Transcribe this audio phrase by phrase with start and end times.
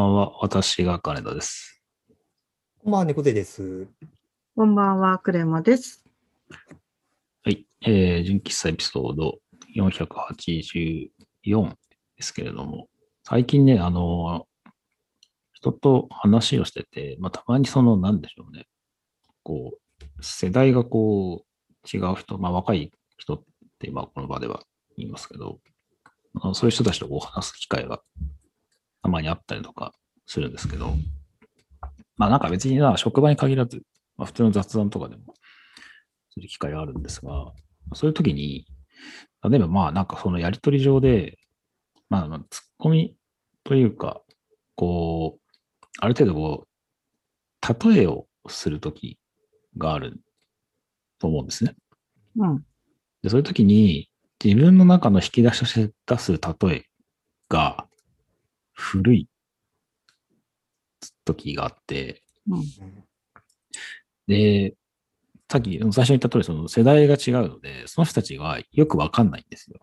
[0.00, 0.32] ばんは。
[0.40, 1.82] 私が金田です。
[2.82, 3.86] こんばんは、猫背です。
[4.56, 6.02] こんばんは、クレマです。
[7.44, 7.66] はい。
[7.82, 9.38] えー、純喫茶エピソード
[9.76, 11.10] 484
[12.16, 12.88] ですけれども、
[13.24, 14.46] 最近ね、あの、
[15.52, 18.66] 人と話をしてて、まあ、たまにその、なんでしょうね。
[19.42, 23.42] こう、世代がこう、違う人、まあ、若い人っ
[23.78, 24.62] て、まあ、この場では
[24.96, 25.58] 言いますけど、
[26.40, 28.00] あのそういう人たちとこう話す機会が
[29.02, 29.92] たまにあったりとか
[30.26, 30.94] するんですけど、
[32.16, 33.82] まあなんか別にな、職場に限らず、
[34.16, 35.34] まあ普通の雑談とかでも
[36.30, 37.52] する機会があるんですが、
[37.94, 38.66] そういう時に、
[39.48, 41.38] 例えばまあなんかそのやりとり上で、
[42.08, 43.16] まあまあツッコミ
[43.64, 44.20] というか、
[44.76, 45.56] こう、
[45.98, 49.18] ある程度こう、例えをする時
[49.76, 50.20] がある
[51.18, 51.74] と思うんですね。
[52.36, 52.64] うん。
[53.22, 54.08] で、そういう時に、
[54.42, 56.84] 自分の中の引き出しとして出す例え
[57.50, 57.86] が
[58.80, 59.28] 古い
[61.24, 62.64] 時があって、うん。
[64.26, 64.74] で、
[65.50, 69.78] さっき最初に言った通り、その世代が違うので、その人たちはよくわかんないんですよ。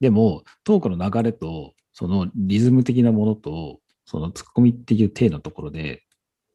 [0.00, 6.02] でも、トークの流れと、そのリズム的なものと、そのツッコミっていう体のところで、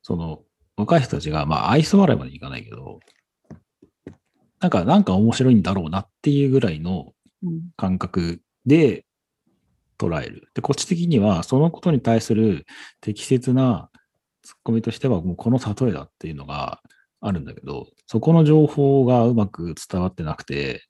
[0.03, 0.43] その
[0.75, 2.99] 若い人たちが、まあ愛想笑いまでいかないけど、
[4.59, 7.13] なんか、なんか面白いんだろうなっていうぐらいの
[7.43, 7.61] うん。
[7.77, 9.05] 感覚で
[9.97, 10.49] 捉える。
[10.53, 12.65] で、こっち的には、そのことに対する
[13.01, 13.89] 適切な
[14.43, 16.81] ツッコミとしては、もうこの例えだっていうのが
[17.21, 20.83] あるんだけど、そこの情報がうまく伝わってなくて、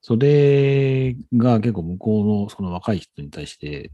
[0.00, 3.92] それが結構向こうのその若い人に対して、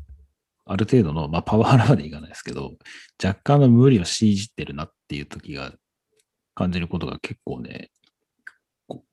[0.64, 2.72] ある程度の、まあパワハラまでいかないですけど、
[3.22, 5.72] 若干の無理を強いじてるなっていう時が
[6.54, 7.90] 感じることが結構ね、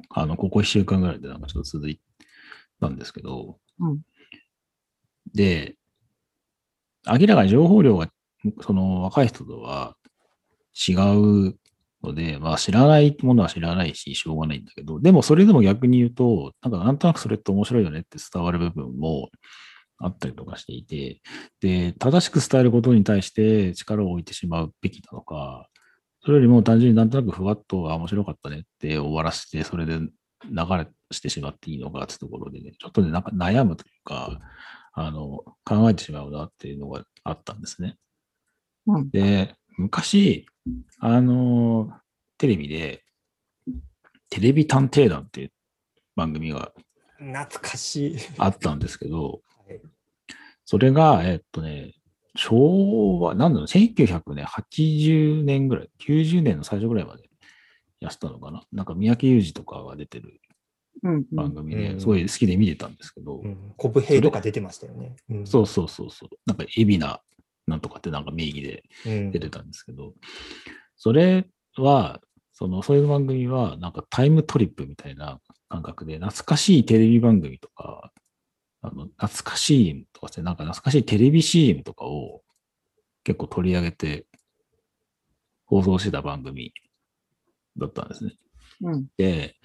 [0.10, 2.00] あの、ここ一週間ぐらいでなんかちょっと続い
[2.80, 4.02] たんですけど、うん
[5.34, 5.76] で、
[7.06, 8.10] 明らかに情報量が、
[8.62, 9.96] その若い人とは
[10.88, 11.56] 違う
[12.04, 19.30] ので、まあ知らないものは知らないし、しょうがないんだけど、でもそれでも逆に言うと、なんかなんとなくそれって面白いよねって伝わる部分も
[19.98, 21.22] あったりとかしていて、
[21.62, 25.68] で、正しく伝えることに対して力を置いてしまうべきなのか、
[26.26, 30.10] それよりも単純になんとなくふわっと、面白かったねって終わらせて、それで流
[30.50, 34.40] れしてしまっていいのかってところでね、ちょっとね、なんか悩むというか、
[34.94, 37.98] あの、考えてしまうなっていうのがあったんですね。
[38.88, 39.10] うん。
[39.10, 40.46] で、昔、
[41.00, 41.92] あの、
[42.38, 43.04] テレビで、
[44.30, 45.52] テレビ探偵団っていう
[46.16, 46.72] 番組が
[47.18, 48.18] 懐かしい。
[48.38, 49.82] あったんですけど、はい
[50.66, 51.94] それが、えっとね、
[52.36, 57.24] 昭和、なんだろう、1980年ぐらい、90年の最初ぐらいまで
[58.00, 58.64] やってたのかな。
[58.72, 60.40] なんか三宅裕司とかが出てるうん。
[61.32, 65.16] 番組で、うんすごい好きで見てたんですけど、うん、コブヘイとか出てましたよね。
[65.30, 65.48] うん。
[65.48, 67.22] そうそうそうそう、なんか海老名
[67.68, 69.32] なんとかってなんか名義でうん。
[69.32, 70.14] 出てたんですけど、
[70.96, 72.22] それは、
[72.54, 75.40] その、そういう番組は、なんかタイムトリップみたいな
[75.70, 78.12] 感覚で、懐かしいテレビ番組とか、
[78.82, 82.44] あの、懐かしいとかですね、なんか懐かしいテレビ CM とかを
[83.24, 84.26] 結構取り上げて
[85.66, 86.74] 放送してた番組
[87.78, 88.34] だったんですね。
[88.82, 89.08] うん。
[89.18, 89.56] で、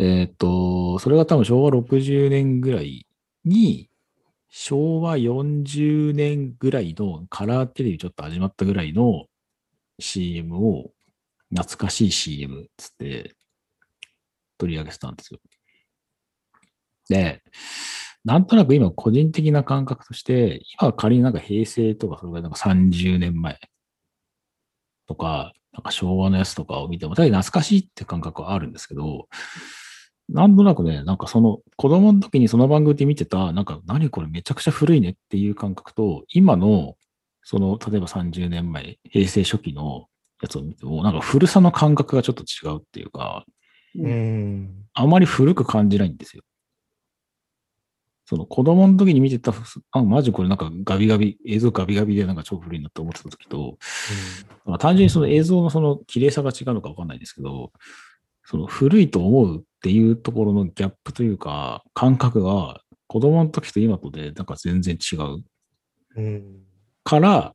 [0.00, 3.06] えっ、と、それが多分昭和60年ぐらい
[3.44, 3.90] に、
[4.48, 9.26] 昭和40年ぐらいのカラーテレビちょっと始まったぐらいの
[9.98, 10.92] CM を、
[11.50, 13.34] 懐かしい CM つって
[14.56, 15.40] 取り上げてたんですよ。
[17.10, 17.42] で、
[18.24, 23.58] なんとなく今個人的な感覚として、今仮になんか平成とかそれがなんか30年前
[25.06, 29.28] とか、なんか昭和のやつとかを見ても、ただ懐かしいって感覚はあるんですけど、
[30.32, 36.96] なんとなくね、なんかその子供の時にその番組で見てた、なんか何これめちゃくちゃ古いねっていう感覚と、今の、
[37.42, 40.06] その、例えば30年前、平成初期の
[40.42, 43.44] やつを見ても、なんか古さの感覚がちょっと違うっていうか、
[43.98, 44.84] うん。
[44.94, 46.42] あまり古く感じないんですよ。
[48.24, 49.52] その子供の時に見てた、
[49.90, 53.76] あ、マジこれなんかガビガビ、映像ガビガビでなんか超古いなって思ってた時と、
[54.64, 57.72] まあ、単純にその映像のその綺麗さが違うのかわかんないですけど、
[58.50, 65.44] その古いと思うっていうところのギャップというか、感覚が子供の時と今とでなんか全然違う
[66.16, 66.42] うん。
[67.04, 67.54] から、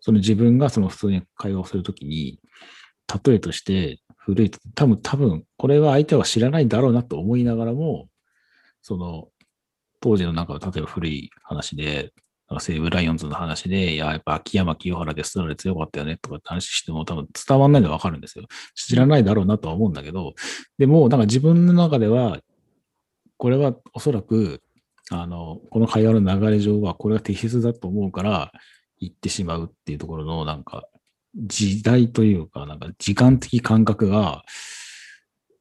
[0.00, 2.40] その自分がその普通に会話をするときに、
[3.24, 8.08] 例えとして古いと、多分、多分、これは相手は知らないだろうなと思いながらも、
[8.80, 9.28] その、
[10.00, 12.12] 当時のなんか、例えば古い話で、
[12.52, 18.44] なんか西武ライオンズの話で、いや、やっぱ秋山清原でストラで強かったよねとかって話しても多分伝わんないのわかるんですよ。
[18.74, 20.34] 知らないだろうなとは思うんだけど、
[20.78, 22.40] でも、なんか自分の中では、
[23.38, 24.60] これはおそらく、
[25.10, 28.52] あの、この会話の流れ上はこれが適切だと思うから、
[28.98, 30.84] 行ってしまうっていうところの、なんか、
[31.34, 34.44] 時代というか、なんか時間的感覚が、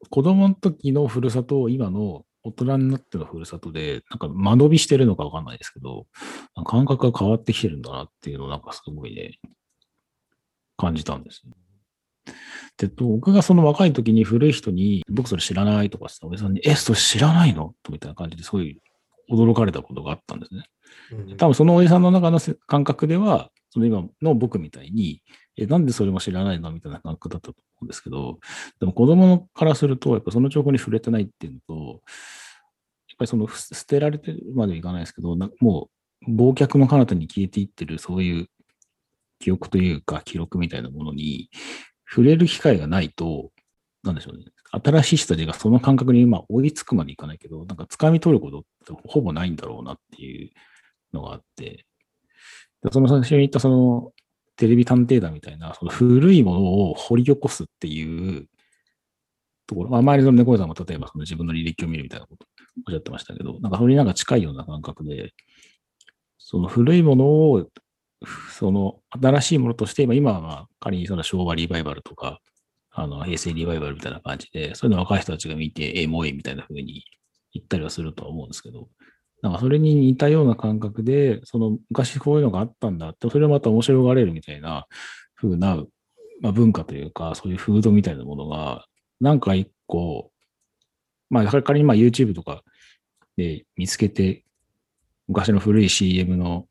[0.10, 6.08] 子供の時のふるさとを今の大人になってのふるさとで、なんか間延びしてるのかわかんないですけど、
[6.66, 9.40] 感覚が変わってきてるんだなっていうのをなんかすごいね、
[10.78, 11.54] 感じたんですね。
[12.78, 17.76] で、僕がその若い時に古い人に、僕それ知らないとかさ、おじさんに、え、それ知らないの？
[17.84, 18.80] とみたいな感じですごい
[19.32, 20.64] 驚かれたことがあったんですね。
[21.12, 25.22] うん多分そのおじさんの中のせ感覚では、その今の僕みたいに、
[25.58, 26.72] え、なんでそれも知らないの？
[26.72, 28.40] みたいな感覚だったと思うんですけど、
[28.80, 35.90] でも子供からすると、やっぱその情報に触れてないっていうのと、やっぱりその捨てられてるまではいかないですけど、なも
[36.28, 38.48] う忘却の彼方に消えていってる、そういう
[39.40, 41.50] 記憶というか記録みたいなものに
[42.10, 43.52] 触れる機会がないと、
[44.04, 44.46] なんでしょうね。
[44.72, 50.50] 新しい人たちがその感覚にまあ追いつくまでいかないけど、なんか掴み取ることってほぼないんだろうなっていう
[51.14, 51.86] のがあって、
[52.92, 54.12] その最初に言ったその
[54.62, 56.62] テレビ探偵団みたいな、その古いもの
[56.92, 58.46] を掘り起こすっていう
[59.66, 62.46] ところ、まあ、周りの猫さんも例えばその自分の履歴を見るみたいなこと
[62.88, 65.34] おっしゃってましたけど、なんかそれになんか近いような感覚で、
[66.38, 67.68] その古いものを、
[68.52, 72.40] その新しいものとして、今今は仮にその昭和リバイバルとか、
[72.92, 77.04] あの平成リバイバルみたいな感じで、そういうの若い人たちが見て、エモいみたいな風に
[77.52, 78.90] 言ったりはするとは思うんですけど、
[79.42, 83.10] なんかそれに似たような感覚で、その昔こういうのがあったんだ。
[83.10, 84.88] って、それをまた面白がれるみたいな
[85.36, 85.78] 風な、
[86.42, 88.86] まあ、文化というか、そういう風土みたいなものが、
[89.20, 90.32] なんか一個、
[91.30, 92.64] まあ仮にまあ YouTube とか
[93.38, 94.44] で見つけて、
[95.28, 96.68] 昔の古い CM の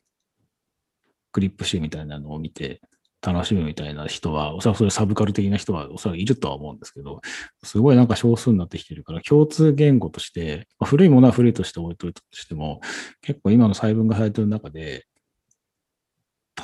[1.33, 2.81] クリップ集みたいなのを見て
[3.23, 7.21] 楽しむみたいな人は、おそらくそれサブカル的な人はおそらくいるとは思うんですけど、
[7.63, 12.81] すごいなんか少数になってきてるから、共通言語として、まあ、古いものは古いとして置いといたとしても、
[13.21, 15.07] 結構今の細分化されてる中で、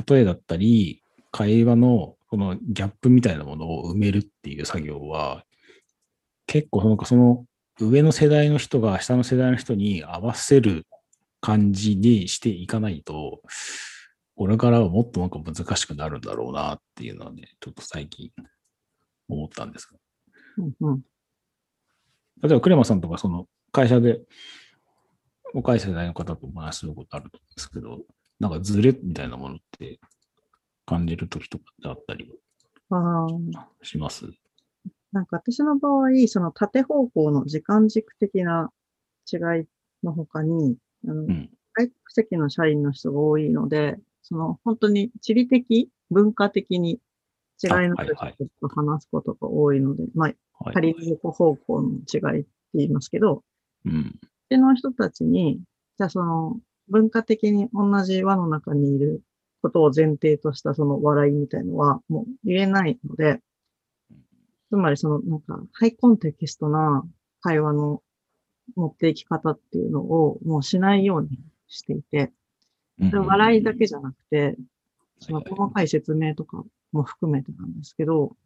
[0.09, 5.45] 例えだったり、会話のこのギャップみたいなものを埋めるっていう作業は、
[6.47, 7.45] 結構なんかその
[7.81, 10.87] 上の世代の人が下の世代の人に合わせる
[11.41, 13.43] 感じにしていかないと、
[14.37, 18.31] これからはもっとなんか難しくなるんだろうなっていうのはね、ちょっと最近
[19.29, 19.99] 思ったんですが。
[20.59, 21.01] うんうん。
[22.43, 24.21] 例えば、クレマさんとか、その会社で
[25.55, 28.05] 若い世代の方とお話しすることあると思うんですけど、
[28.39, 29.99] なんかズレみたいなものって
[30.85, 32.31] 感じるときとかってあったり
[33.83, 34.27] します？
[35.13, 38.71] なんか私の場合、その縦方向の時間軸的な
[39.33, 39.65] 違い
[40.05, 40.77] の他に、
[41.09, 41.51] あのうん。
[41.73, 43.99] 外国籍の社員の人が多いので、
[44.29, 46.99] その本当に地理的、文化的に
[47.63, 48.15] 違いの人
[48.61, 50.35] と話すことが多いので、まあ、
[50.65, 50.75] はい。
[50.75, 53.45] 仮に横方向の違いって言いますけど、
[53.85, 54.17] うん。
[54.49, 55.61] での人たちに、
[55.99, 56.59] じゃあその
[56.89, 59.23] 文化的に同じ輪の中にいる
[59.63, 63.41] ことを前提としたその笑いみたいのはもう言えないので、
[64.71, 67.05] つまりそのなんかハイコンテキストな
[67.41, 68.03] 会話の
[68.75, 72.33] 持っていき方っていうのをもうしないようにしていて、
[72.99, 74.57] 笑いだけじゃなくて、
[75.19, 78.37] その細かい説明とかも含めてなんですけど、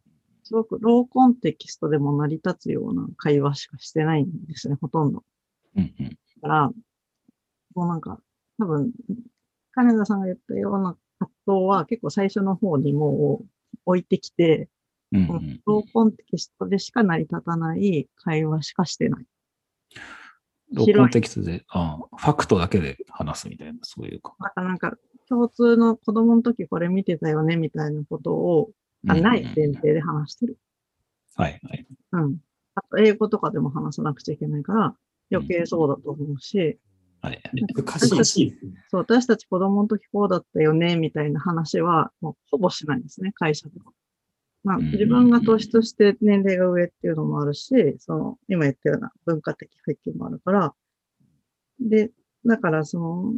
[0.42, 5.24] すごくローコンテキストでも成り立つような会話しかしてないんですね、ほとんど。
[6.42, 6.70] だから、
[7.74, 8.20] もうなんか、
[8.58, 8.92] 多分、
[9.72, 13.46] 金田さんが言ったような葛藤は結構最初の方にもう
[13.84, 14.68] 置いてきて、
[15.12, 19.26] ローコンテキストでしか成り立たない会話しかしてない。
[20.72, 24.34] ローコンテキストで、あファクトだけで話すみたいな、そういうか。
[24.40, 24.96] だからなんか、
[25.28, 28.70] 共通の子供の時これ見てたよねみたいなことを、
[29.08, 30.58] あない前提で話してる。
[31.36, 31.86] はいはい。
[32.12, 32.36] うん。
[32.74, 34.94] あと、英語とかでも話さなくちゃいけないから、
[35.32, 36.78] 余計そうだと思うし、
[37.22, 37.40] はい。
[37.54, 38.54] 難しい。
[38.88, 43.92] そう、私たち子供の時こうだったよね、みたいな話は、もうほぼしないんですね、会社では。
[44.62, 50.74] まあ、うん自分が年として年齢が上っていうのもあるし、その、今言ったような文化的背景もあるから、
[51.80, 52.10] で、
[52.44, 53.34] だからその、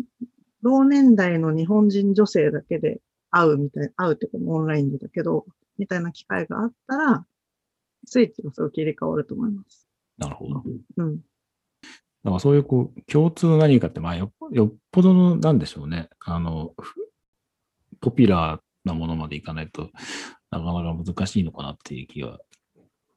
[0.63, 3.01] 同年代の日本人女性だけで
[3.31, 5.47] 会うみたい、会うっていうかオンラインでだけど、
[5.79, 7.27] みたいな機会があったら、
[8.05, 9.89] スイッチがすごい切り替わると思います。
[10.19, 10.63] なるほど。
[10.97, 11.17] うん。
[11.17, 11.23] だ
[12.31, 16.09] からそういうこう共通の何かって、まあよっよっぽどのなんでしょうね。
[16.21, 16.95] あの、ふ
[18.01, 19.91] ポピュラーなものまでいかないと
[20.51, 22.41] なかなか難しいのかなっていう気は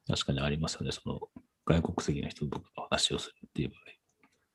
[0.08, 0.92] 確かにありますよね。
[0.92, 1.20] その
[1.66, 3.72] 外国籍の人と話をするっていう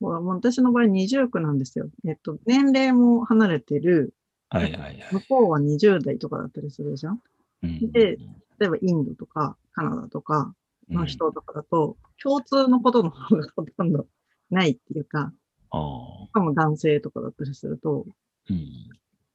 [0.00, 1.90] ほらもう私の場合20区なんですよ。
[2.07, 4.14] えっと、年齢も離れてる、
[4.49, 4.62] 場合。
[4.62, 5.09] はいはいはい。
[5.12, 7.21] 向こうは20代とかだったりするじゃん
[7.62, 8.17] うんで
[8.59, 10.55] 例えばインドとかカナダとか
[10.88, 14.07] うんの人とかだと、共通のことの方がほとんど
[14.50, 15.33] ないっていうか、
[15.71, 16.26] ああ。
[16.26, 18.07] しかも男性とかだったりすると、
[18.49, 18.88] うん。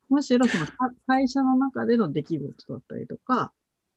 [0.10, 0.74] むしろそのか
[1.08, 3.52] 会社の中での出来事だったりとか、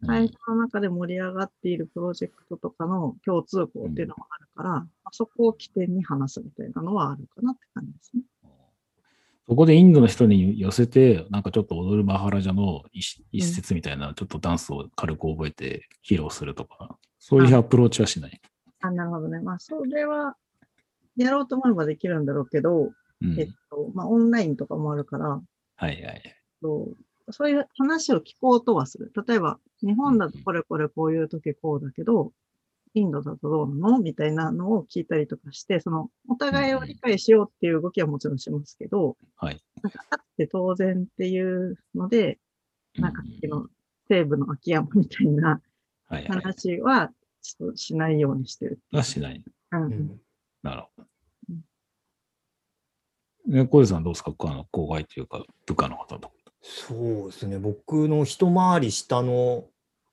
[0.06, 8.22] 会社の中で盛り上がっているプロジェクトとかの共通項っていうのもあるから、まあそこを起点に話すみたいなのはあるかなって感じですね。
[9.48, 18.40] そこでインドの人に寄せて、なんかちょっと踊るマハラジャの一一節みたいな、ちょっとダンスを軽く覚えて披露するとか、そういうアプローチはしない？
[18.82, 19.40] あ、なるほどね。
[19.40, 20.36] まあ、それは、
[21.16, 25.40] やろうと思えばできるんだろうけど、うんえっと、まあ、オンラインとかもあるから、
[25.78, 26.22] はいはい。
[26.60, 26.88] そ
[27.28, 29.12] うそういう話を聞こうとはする。
[29.26, 32.32] 例えば、日本だとこれこれこういう時こうだけど、
[32.94, 33.98] インドだとどうなの？
[34.00, 39.60] みたいなのを聞いたりとかして、その、お互いを理解しようっていう動きはもちろんしますけど、はい。
[39.82, 42.38] なんか、あって当然っていうので、
[42.96, 43.68] なんか、の
[44.08, 45.60] 西部の秋山みたいな。
[46.26, 48.80] 話は、ちょっとしないようにしてる。
[48.90, 49.44] はしない。
[49.72, 50.20] うんうん
[50.62, 51.10] なるほうんど。
[53.48, 54.32] ね、小出さんどうですか？
[54.38, 56.28] あの、後輩というか、部下の方と。
[56.28, 56.34] か。
[56.62, 56.94] そ
[57.26, 59.64] うですね、僕の一回り下の、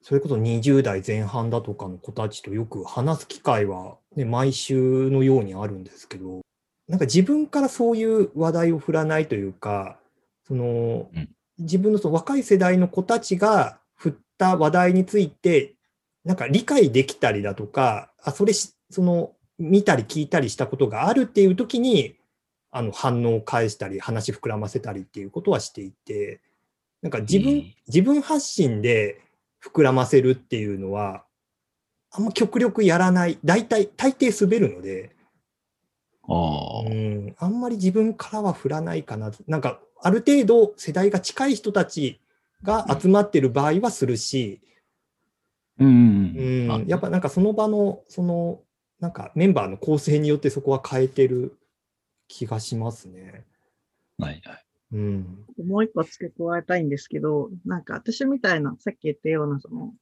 [0.01, 6.41] それこそ20代前半だとかの子たちとよく話す機会は、ね、毎週のようにあるんですけど、
[6.87, 9.99] なんか自分からそういう話題を振らないというか、
[10.47, 11.29] そのうん。
[11.57, 15.75] 自分のその若い世代の子たちが振った話題について、
[16.25, 22.15] なんか理解できたりだとか、あ、それし、その、見たり聞いたりしたことがあるっていう時に、
[22.77, 26.41] あの反応を返したり、話膨らませたりっていうことはしていて、
[27.01, 27.73] なんか自分、うん。
[27.87, 29.21] 自分発信で
[29.63, 31.23] 膨らませるっていうのは、
[32.11, 35.15] あんま極力やらない、大体、大抵滑るので、
[36.27, 39.31] ああ、うん、あんまり自分からは振らないかな。
[39.47, 42.19] なんか、ある程度世代が近い人たち
[42.61, 44.59] が集まってる場合はするし、
[45.79, 45.91] うんう
[46.73, 46.87] うん。
[46.87, 48.59] やっぱなんかその場の、その、
[48.99, 51.57] なんかメンバーの構成によってそこは変えてる
[52.27, 53.45] 気がしますね。
[54.17, 54.65] はいはい。
[54.93, 55.45] うん。
[55.65, 59.93] もう一個付け加えたいんですけど、なんか私みたいな、さっき言ったような、その、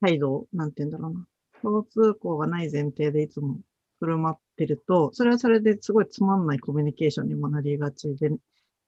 [0.00, 1.26] 態度、なんて言うんだろうな。
[1.62, 3.60] 共通項がない前提でいつも
[4.00, 8.30] 振る舞ってると、それはそれですごいつまんないコミュニケーションにもなりがちで、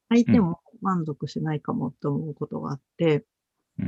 [0.09, 3.25] 相手も満足しないかもって思うことがあって、うん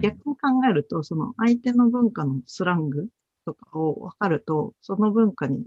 [0.00, 3.06] 逆に考えると、その相手の文化のスラング
[3.44, 5.64] とかを分かると、その文化に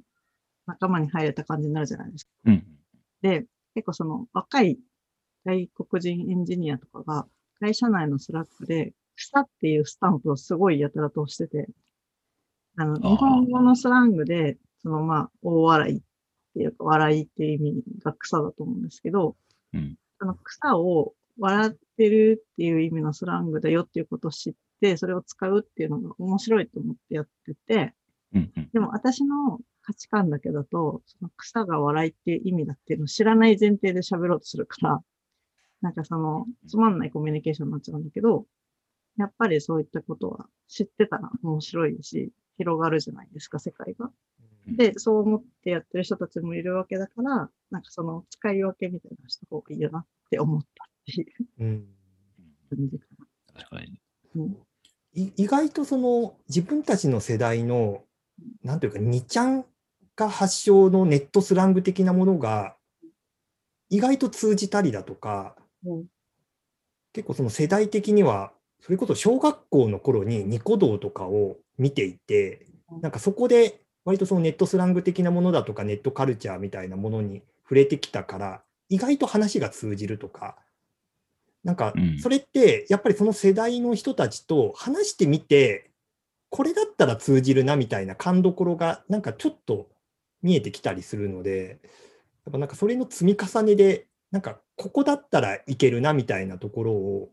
[0.68, 2.32] 仲間に入れた感じになるじゃないですか。
[2.46, 2.69] うん。
[3.22, 3.46] で、
[3.76, 4.80] 結構その若い
[5.46, 7.28] 外国人エンジニアとかが
[7.60, 11.68] 会社内のスラックで、草っていうスタンプをすごいやたらと押してて、
[12.78, 16.02] あの、日本語のスラングで、そのまあ、大笑いっ
[16.56, 19.36] ていうか、笑いっていう意味が草だと思うんですけど、
[19.74, 27.94] うんその草を笑ってるっていう意味のスラングだよっていうことを知って、それを使うっていうのが面白いと思ってやってて、
[28.34, 28.70] うんうん。
[28.74, 35.04] でも私の価値観だけだと、その草が笑いっていう意味だっていうのを知らない前提で喋ろうとするから、
[35.82, 38.46] なんかその、つまんないコミュニケーションになっちゃうんだけど、
[39.18, 44.12] やっぱりそういったことは知ってたら面白いし、広がるじゃないですか、世界が。
[44.68, 51.88] で、そう思ってやってる人たちもいるわけだから、なんかその使い分けみたいなのした方がいいよなって思ったっていううん
[52.70, 53.08] 感じか
[53.56, 54.00] 確かに。
[54.36, 54.44] な。
[54.44, 54.58] うん
[55.14, 58.04] い意外とその自分たちの世代の、
[58.64, 59.66] なんというか、2ちゃん
[60.20, 62.76] が発祥のネットスラング的なものが、
[63.90, 66.06] 意外と通じたりだとか、うん。
[67.14, 80.58] 結構その世代的には、それこそ小学校の頃にニコ動とかを見ていてうん、なんかそこで割とそのネットスラング的なものだとかネットカルチャーみたいなものに触れてきたから、意外と話が通じるとか、
[81.64, 82.20] なんかうん。
[82.20, 85.92] それってやっぱりその世代の人たちと話してみて、
[86.50, 89.88] これだったら通じるなみたいな勘どころがなんかちょっと
[90.42, 91.80] 見えてきたりするので、
[92.46, 97.30] やっぱなんかそれの積み重ねで、なんかここだったらいけるなみたいなところを、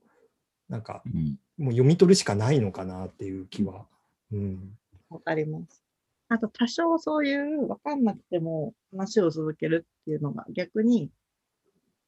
[0.68, 1.38] なんかうん。
[1.58, 3.86] もう読み取るしかないのかなっていう気は。
[4.32, 4.78] うん。
[5.08, 5.82] わかります。
[6.28, 11.10] あと、多少そういう分かんなくても話を続けるっていうのが逆に、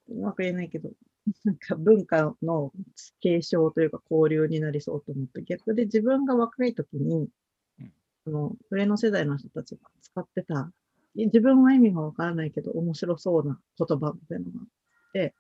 [0.09, 0.91] うまく言えないけど、
[1.45, 2.73] なんか文化の
[3.21, 7.29] 継承というか交流になりそうと思って、逆で自分が若い時に
[7.79, 7.93] うん、
[8.25, 10.73] その上の世代の人たちが使ってた、
[11.15, 14.67] 自分は意味がわからないけど面白そうな言葉みたいなのがあっ
[15.13, 15.35] て、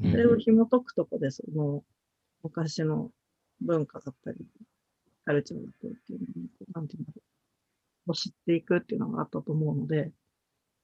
[0.00, 0.10] うん。
[0.12, 1.82] それを紐解くとこで、その
[2.42, 3.10] 昔の
[3.60, 4.38] 文化だったり、
[5.24, 7.22] カルチャーだったりっていうのを、なんていうんだろ
[8.06, 10.12] う、を知っていくっていうのがあったと思うので、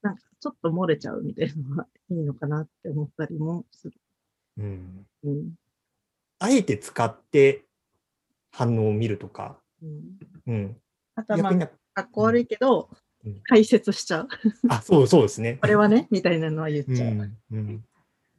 [0.03, 3.95] なんかちょっと漏れちゃうみたいなのがいいのかなって思ったりもする。
[4.59, 5.55] うん、うん。
[6.39, 7.65] あえて使って
[8.53, 10.77] 反応を見るとか、うん、うん、
[11.15, 12.99] あとはまあ逆に、かっこ悪いけどうん、
[13.45, 14.29] 解説しちゃう。
[14.69, 15.59] あ、そうそうですね。
[15.63, 17.15] これはね、みたいなのは言っうちゃう。
[17.15, 17.85] んうんうん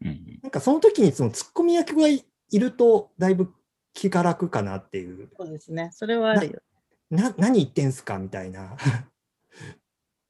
[0.04, 0.39] うん。
[0.42, 3.54] なんかその時にそのツッコミ役がいると、だいぶ
[3.94, 5.30] 気が楽かなっていう。
[5.38, 5.89] そうですね。
[5.94, 6.62] それはあるよ。
[7.10, 8.77] な、何言ってんすかみたいな。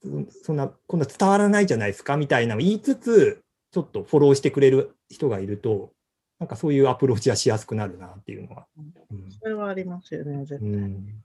[0.01, 5.93] そ そんな、こんな伝わらないじゃないですかみたいなのを言いつつ、ちょっとフォローしてくれる人がいると、
[6.39, 8.67] なんかそういうアプローチはしやすくなるなっていうのは。
[8.77, 8.81] う
[9.15, 10.69] んそれはありますよね、絶対。
[10.69, 11.23] うん、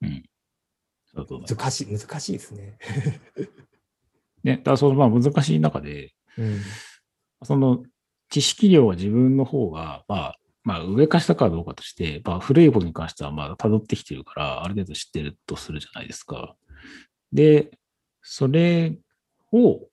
[0.00, 0.29] そうそうそう
[1.14, 2.78] 難しい、難しいですね。
[4.42, 6.60] ね、だからそのまあ難しい中で、うん
[7.42, 7.82] その
[8.28, 16.54] 知識量は自分の方が、まあ、まあ上か下かどうかとして、まあ古いことに関してはまあ辿ってきてるから、ある程度知ってるとするじゃないですか。
[17.32, 17.70] で、
[18.22, 18.98] それ
[19.52, 19.88] を、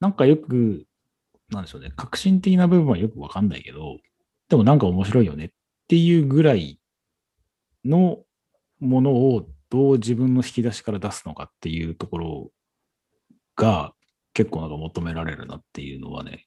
[0.00, 0.84] なんかよく、
[1.50, 3.98] なんでしょうね、革新的な部分はよくわかんないけど、
[4.48, 5.48] でもなんか面白いよねっ
[5.86, 6.80] ていうぐらい
[7.84, 8.24] の
[8.80, 12.50] ものをどう自分の引き出しから出すのかっていうところ
[13.56, 13.94] が
[14.34, 16.46] 結構なんか求められるなっていうのはね、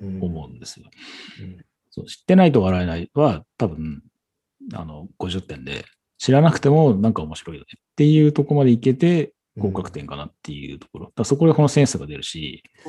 [0.00, 0.86] うん思うんですよ。
[1.40, 4.02] うんそう知ってないと笑えないは多分
[4.72, 5.84] あの50点で、
[6.18, 11.12] 知らなくてもなんか面白いよねっていうところまでいけて合格点かなっていうところ。
[11.14, 12.88] だそこでこのセンスが出るし、あ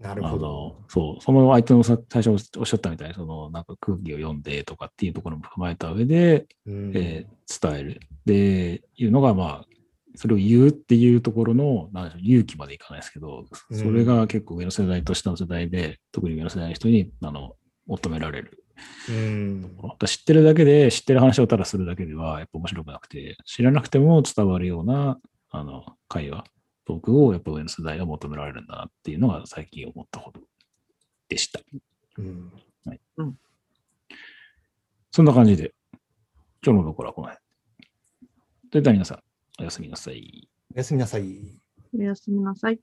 [0.00, 0.46] なるほど。
[0.46, 8.00] のそう、その相手のさ最初おっしゃったみたいに、そのなんか空気を読んでとかっていうところも踏まえた上で、うんえー伝える。
[8.26, 9.66] で、いうのが、まあ、
[10.14, 17.54] それを言うっていうところの、なんでしょう、勇気までいかないですけど、うんそれが結構上の世代と下の世代で、特に上の世代の人に、あの、
[17.86, 18.64] 求められる。
[19.08, 19.76] うん
[20.06, 25.18] 知ってるだけで、知ってる話をただするだけでは、やっぱ面白くなくて、知らなくても伝わるような、
[25.50, 26.44] あの、会話、
[26.88, 30.40] トークを、やっぱ上の世代が求められるんだなっていうのが最近思ったこと
[31.28, 31.60] でした。
[32.16, 32.50] うん
[35.10, 35.74] そんな感じで、
[36.64, 37.44] 今日のところはこの辺。
[38.70, 39.22] それでは皆さん、
[39.60, 40.48] おやすみなさい。
[40.74, 41.60] おやすみなさい。
[41.98, 42.80] おやすみなさい。